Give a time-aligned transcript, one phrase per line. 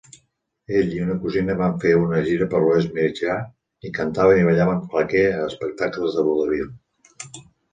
[0.77, 3.35] Ella i una cosina van fer una gira per l'Oest Mitjà
[3.91, 6.75] i cantaven i ballaven claqué a espectacles de vodevil.